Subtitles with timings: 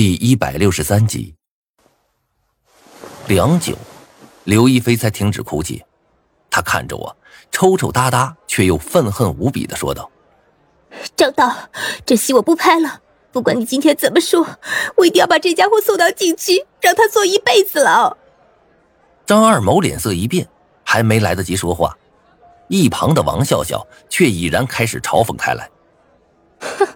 [0.00, 1.34] 第一百六十三集，
[3.28, 3.76] 良久，
[4.44, 5.84] 刘亦菲才停止哭泣。
[6.48, 7.14] 她看着我，
[7.50, 10.10] 抽抽搭搭，却又愤恨无比的说道
[11.14, 11.54] ：“张导，
[12.06, 13.02] 这戏我不拍了。
[13.30, 14.46] 不管你今天怎么说，
[14.96, 18.16] 我一定要把这家伙送到警局，让他坐一辈子牢。”
[19.26, 20.48] 张二谋脸色一变，
[20.82, 21.94] 还没来得及说话，
[22.68, 25.68] 一旁的王笑笑却已然开始嘲讽开来
[26.58, 26.88] ：“哼，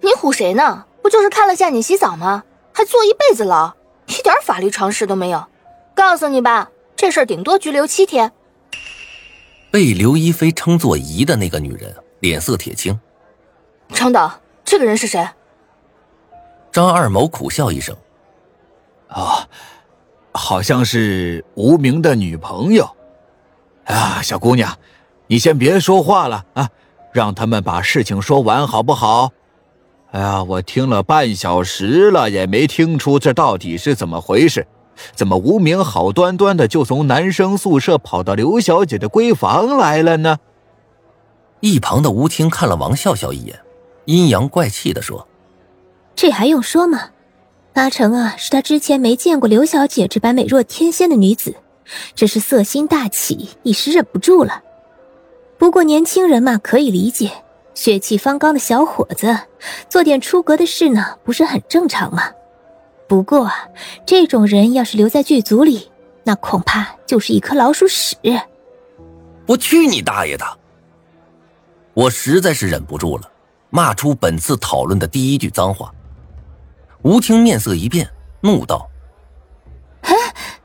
[0.00, 2.44] 你唬谁呢？”不就是看了下你洗澡吗？
[2.72, 3.72] 还坐一辈子牢，
[4.06, 5.46] 一点法律常识都没有。
[5.94, 8.30] 告诉你吧，这事儿顶多拘留七天。
[9.70, 13.00] 被刘亦菲称作姨的那个女人脸色铁青。
[13.94, 15.26] 张导，这个人是谁？
[16.70, 17.96] 张二谋苦笑一声
[19.08, 19.48] ：“啊，
[20.32, 22.86] 好像是无名的女朋友。
[23.86, 24.76] 啊，小姑娘，
[25.28, 26.68] 你先别说话了啊，
[27.12, 29.32] 让他们把事情说完好不好？”
[30.16, 34.66] 哎呀，我听了半小时了，也没听出这到底是怎么回事。
[35.14, 40.38] 怎么无名好端端的就从男生宿舍跑到刘小姐的闺房来了呢？
[41.60, 43.60] 一旁的吴青看了王笑笑一眼，
[44.06, 45.28] 阴阳怪气的说
[46.16, 47.10] ：“这还用说吗？
[47.74, 51.56] 八成啊，是他之前没见过刘小姐这般美若天仙的女子，
[52.14, 54.62] 这是色心大起，一时忍不住了。
[55.58, 57.30] 不过年轻人嘛，可以理解。”
[57.76, 59.38] 血气方刚的小伙子，
[59.90, 62.32] 做点出格的事呢，不是很正常吗？
[63.06, 63.52] 不过，
[64.06, 65.92] 这种人要是留在剧组里，
[66.24, 68.16] 那恐怕就是一颗老鼠屎。
[69.46, 70.44] 我去你大爷的！
[71.92, 73.30] 我实在是忍不住了，
[73.68, 75.92] 骂出本次讨论的第一句脏话。
[77.02, 78.10] 吴青面色一变，
[78.40, 78.88] 怒道
[80.00, 80.14] ：“哎，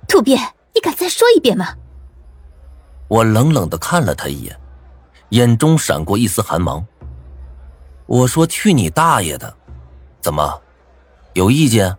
[0.08, 0.39] 土鳖，
[0.73, 1.76] 你敢再说一遍吗？”
[3.09, 4.58] 我冷冷的看了他一眼，
[5.30, 6.84] 眼中闪过一丝寒芒。
[8.12, 9.56] 我说去你大爷的！
[10.20, 10.62] 怎么，
[11.31, 11.95] 有意见？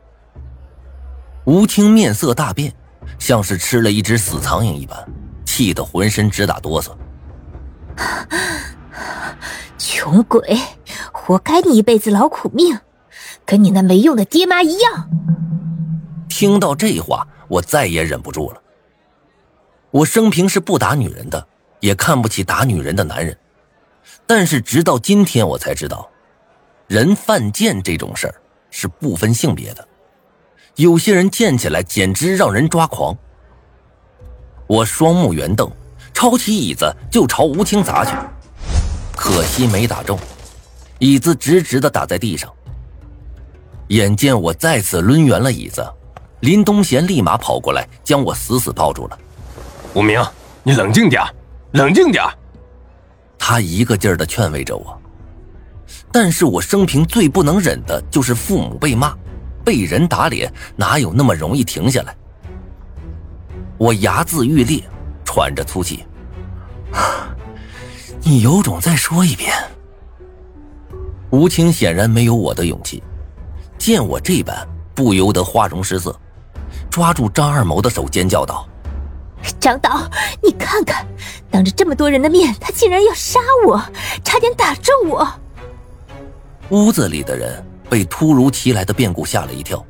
[1.46, 2.70] 吴青面色大变，
[3.18, 5.08] 像是吃了一只死苍蝇一般，
[5.46, 6.90] 气得浑身直打哆嗦。
[9.78, 10.54] 穷鬼，
[11.12, 12.78] 活该你一辈子劳苦命，
[13.46, 15.08] 跟你那没用的爹妈一样。
[16.28, 18.60] 听到这话，我再也忍不住了。
[19.90, 21.46] 我生平是不打女人的，
[21.80, 23.34] 也看不起打女人的男人。
[24.34, 26.08] 但是直到今天，我才知道，
[26.86, 28.34] 人犯贱这种事儿
[28.70, 29.86] 是不分性别的。
[30.76, 33.14] 有些人贱起来简直让人抓狂。
[34.66, 35.70] 我双目圆瞪，
[36.14, 38.12] 抄起椅子就朝吴青砸去，
[39.14, 40.18] 可惜没打中，
[40.98, 42.50] 椅子直直的打在地上。
[43.88, 45.86] 眼见我再次抡圆了椅子，
[46.40, 49.18] 林东贤立马跑过来将我死死抱住了。
[49.92, 50.24] 吴明，
[50.62, 51.22] 你冷静点，
[51.72, 52.24] 冷静点。
[53.44, 54.96] 他一个劲儿的劝慰着我，
[56.12, 59.12] 但是我生平最不能忍的就是父母被骂，
[59.64, 62.16] 被人打脸，哪有那么容易停下来？
[63.78, 64.80] 我牙眦欲裂，
[65.24, 66.06] 喘着粗气。
[68.22, 69.52] 你有种再说一遍。
[71.30, 73.02] 吴青显然没有我的勇气，
[73.76, 74.56] 见我这般，
[74.94, 76.16] 不由得花容失色，
[76.88, 78.68] 抓住张二谋的手尖叫道。
[79.58, 80.08] 张导，
[80.40, 81.04] 你看看，
[81.52, 83.78] 当着这么多人的面，他竟然要杀我，
[84.24, 85.28] 差点打中我。
[86.70, 89.84] 屋子里的人被突如其来的变故吓了一跳。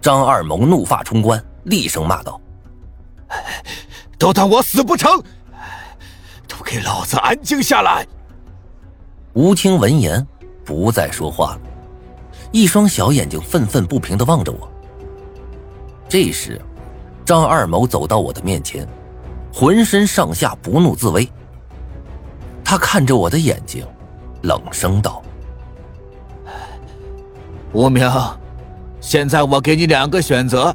[0.00, 2.38] 张二谋怒发冲冠，厉声骂道
[4.18, 5.10] ：“都当我死不成？
[6.46, 8.06] 都给老子安静下来！”
[9.32, 10.24] 吴青闻言
[10.64, 11.60] 不再说话了，
[12.52, 14.70] 一双小眼睛愤愤不平的望着我。
[16.08, 16.60] 这时。
[17.24, 18.88] 张二谋走到我的面前，
[19.58, 21.28] 浑身上下不怒自威。
[22.62, 23.84] 他看着我的眼睛，
[24.42, 25.20] 冷声道
[27.74, 28.08] ：“无名，
[29.00, 30.72] 现在我给你两个选择，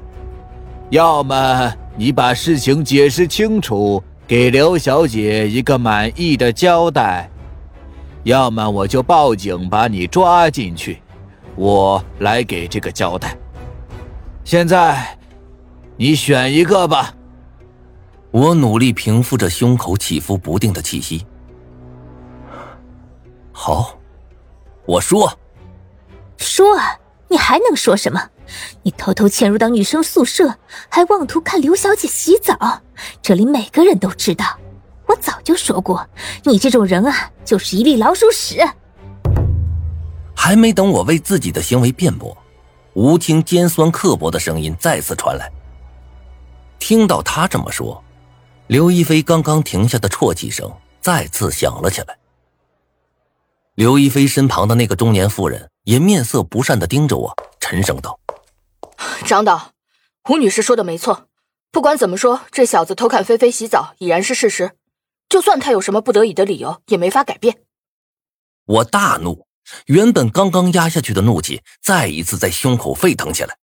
[0.90, 7.26] 要么你把事情解释清楚，给刘小姐一个满意的交代；
[8.24, 11.02] 要么我就报警把你抓进去，
[11.56, 13.34] 我来给这个交代。
[14.44, 15.18] 现在。”
[15.96, 17.14] 你选一个吧。
[18.34, 21.24] 我努力平复着胸口起伏不定的气息。
[23.52, 23.96] 好，
[24.88, 25.32] 我说。
[26.40, 26.97] 说啊，
[27.28, 28.20] 你还能说什么？
[28.82, 30.56] 你偷偷潜入到女生宿舍，
[30.90, 32.82] 还妄图看刘小姐洗澡，
[33.22, 34.58] 这里每个人都知道。
[35.06, 36.03] 我早就说过，
[36.44, 38.68] 你这种人啊，就是一粒老鼠屎。
[40.36, 42.36] 还没等我为自己的行为辩驳，
[42.96, 45.52] 吴听尖酸刻薄的声音再次传来。
[46.79, 48.03] 听到他这么说，
[48.68, 50.72] 刘亦菲刚刚停下的啜泣声
[51.02, 52.18] 再次响了起来。
[53.76, 58.20] 刘亦菲身旁的那个中年妇人也面色不善的盯着我，沉声道
[59.28, 59.72] ：“张导，
[60.30, 61.28] 吴女士说的没错，
[61.72, 64.78] 不管怎么说，这小子偷看菲菲洗澡已然是事实，
[65.28, 67.64] 就算他有什么不得已的理由，也没法改变。
[68.66, 69.46] 我大怒，
[69.88, 73.58] 原本刚刚压下去的怒气再一次在胸口沸腾起来。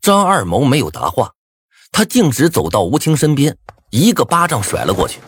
[0.00, 1.34] 张二谋没有答话，
[1.92, 3.56] 他径直走到吴青身边，
[3.90, 5.20] 一个巴掌甩了过去。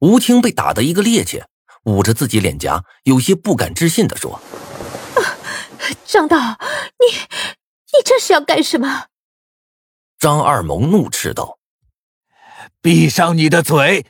[0.00, 1.44] 吴青被打得一个趔趄，
[1.84, 4.40] 捂着自己脸颊，有些不敢置信的说。
[6.04, 9.06] 张导，你你这是要干什么？
[10.18, 11.58] 张二萌怒斥道
[12.82, 14.06] ：“闭上你的嘴！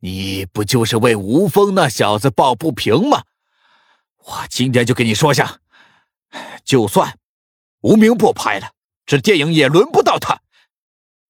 [0.00, 3.24] 你不就是为吴峰那小子抱不平吗？
[4.24, 5.60] 我今天就跟你说下，
[6.64, 7.18] 就算
[7.80, 8.70] 吴明不拍了，
[9.10, 10.40] 这电影也轮不到他。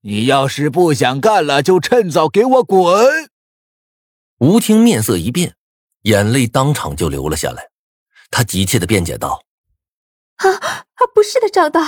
[0.02, 3.30] 你要是不想干了，就趁早给我滚！”
[4.36, 5.54] 吴青面色一变，
[6.02, 7.70] 眼泪当场就流了下来。
[8.30, 9.44] 他急切的辩解道
[10.36, 10.80] ：“啊啊，
[11.14, 11.80] 不是的，赵导，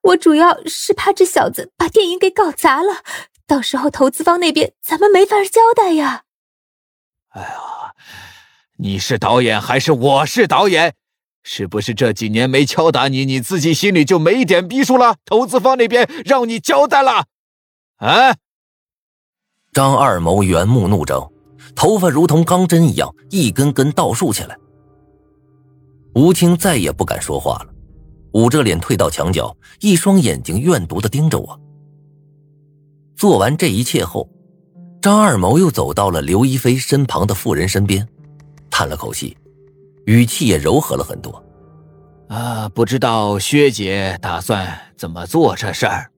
[0.00, 3.02] 我主要是怕这小子把电影给搞砸了，
[3.46, 6.24] 到时候投资方那边咱们没法交代呀。”
[7.36, 7.94] 哎呀，
[8.78, 10.96] 你是导演还是我是导演？
[11.44, 15.16] 是不是这几年没敲打你，你自己心里就没一点逼数了？
[15.26, 17.26] 投资方那边让你交代了？
[17.98, 18.34] 啊！
[19.72, 21.30] 张二谋圆目怒睁，
[21.76, 24.56] 头发如同钢针一样一根根倒竖起来。
[26.14, 27.66] 吴青再也不敢说话了，
[28.32, 31.60] 捂着脸退到墙角，一双眼睛怨毒的盯着我。
[33.16, 34.28] 做完这一切后，
[35.02, 38.08] 张二谋又走到了刘一飞身旁的妇人身边，
[38.70, 39.36] 叹了口气，
[40.06, 41.44] 语气也柔和了很多。
[42.28, 46.10] 啊，不知道薛姐打算怎么做这事儿？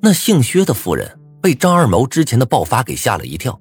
[0.00, 3.60] 那姓薛的夫人被张二毛之前的爆发给吓了一跳，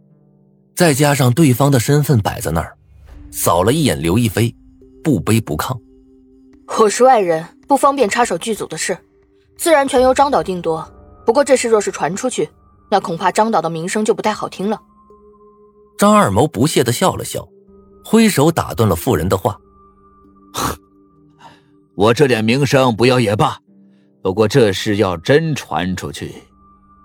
[0.75, 2.77] 再加上对方的身份摆在那儿，
[3.31, 4.55] 扫了一眼刘亦菲。
[5.03, 5.75] 不卑不亢，
[6.79, 8.95] 我是外人，不方便插手剧组的事，
[9.57, 10.87] 自然全由张导定夺。
[11.25, 12.47] 不过这事若是传出去，
[12.91, 14.79] 那恐怕张导的名声就不太好听了。
[15.97, 17.47] 张二毛不屑的笑了笑，
[18.03, 19.57] 挥手打断了妇人的话
[21.95, 23.57] ：“我这点名声不要也罢，
[24.21, 26.33] 不过这事要真传出去，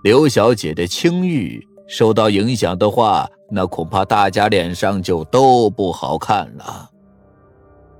[0.03, 6.89] 刘小姐的清誉受到影响的话，那恐怕大家脸上就都不好看了。”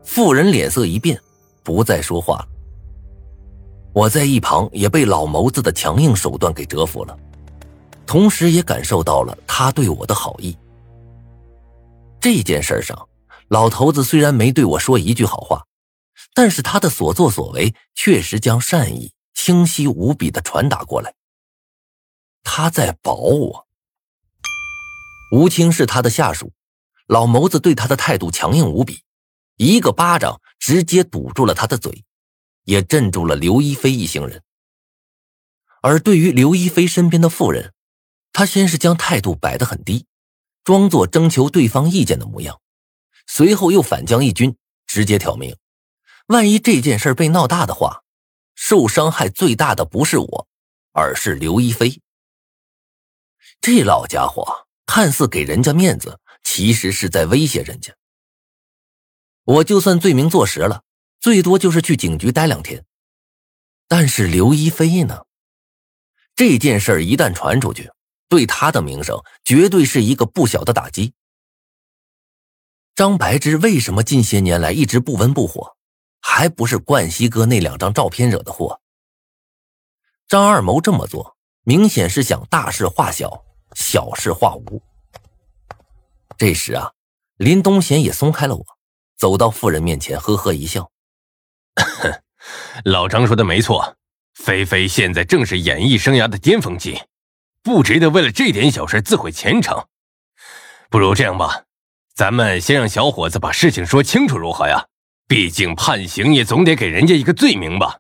[0.04, 1.20] 妇人脸色一变，
[1.64, 2.48] 不再说话了。
[3.94, 7.18] 我在一旁也被老谋子的强硬手段给折服了，
[8.06, 10.56] 同时也感受到了他对我的好意。
[12.20, 13.08] 这件事上，
[13.48, 15.66] 老头子虽然没对我说一句好话，
[16.34, 21.14] 但是他的所作所为确实将善意清晰无比的传达过来。
[22.44, 23.68] 他在保我。
[25.32, 26.54] 吴青是他的下属，
[27.08, 29.04] 老谋子对他的态度强硬无比。
[29.58, 32.04] 一个巴掌直接堵住了他的嘴，
[32.64, 34.44] 也镇住了刘一飞一行人。
[35.82, 37.74] 而对于刘一飞身边的妇人，
[38.34, 40.07] 他先是将态度摆得很低，
[40.68, 42.60] 装作征求对方意见的模样，
[43.26, 45.56] 随后又反将一军，直接挑明：
[46.26, 48.04] 万一这件事被闹大的话，
[48.54, 50.48] 受伤害最大的不是我，
[50.92, 52.02] 而是刘一飞。
[53.62, 57.96] 这老家伙看似给人家面子，其实是在威胁人家。
[59.46, 60.84] 我就算罪名坐实了，
[61.22, 62.84] 最多就是去警局待两天。
[63.88, 65.24] 但是刘一飞呢？
[66.36, 67.90] 这件事一旦传出去，
[68.30, 71.14] 对他的名声绝对是一个不小的打击。
[72.96, 75.76] 张白芝为什么近些年来一直不温不火？
[76.20, 78.82] 还不是冠希哥那两张照片惹的祸。
[80.28, 84.82] 张二谋这么做，明显是想大事化小，小事化无。
[86.38, 86.92] 这时啊，
[87.38, 88.66] 林东贤也松开了我。
[89.16, 90.92] 走到妇人面前，呵呵一笑：
[92.84, 93.96] “老张说的没错，
[94.34, 97.02] 菲菲现在正是演艺生涯的巅峰期，
[97.68, 99.88] 不值得为了这点小事自毁前程。
[100.90, 101.66] 不如这样吧，
[102.16, 104.86] 咱们先让小伙子把事情说清楚，如何呀？
[105.28, 108.00] 毕竟判刑也总得给人家一个罪名吧。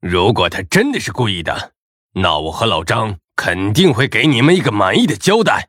[0.00, 1.72] 如果他真的是故意的，
[2.12, 5.68] 那我和老张肯定会给你们一个满意的交代。”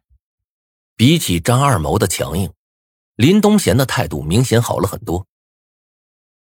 [0.96, 2.53] 比起张二谋的强硬。
[3.15, 5.25] 林东贤的态度明显好了很多。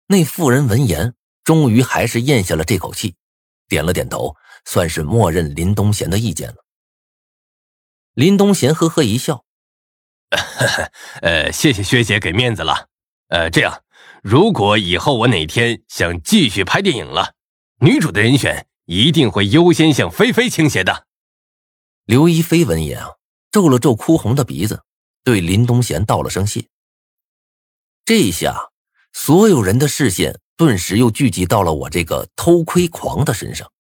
[0.07, 3.13] 那妇人闻言，终于还是咽下了这口气，
[3.67, 4.33] 点了点头，
[4.63, 6.62] 算是默认林东贤的意见了。
[8.13, 9.43] 林东贤呵呵一笑
[11.21, 12.89] ：“呃，谢谢薛姐给面子了。
[13.29, 13.83] 呃，这样，
[14.21, 17.33] 如果以后我哪天想继续拍电影了，
[17.79, 21.07] 女主的人选一定会优先向菲菲倾斜的。”
[22.05, 23.11] 刘一菲闻言啊，
[23.51, 24.83] 皱了皱哭红的鼻子。
[25.23, 26.67] 对林东贤道了声谢。
[28.03, 28.71] 这一下，
[29.13, 33.71] 所有人的视线顿时又聚集到了我这个偷窥狂的身上。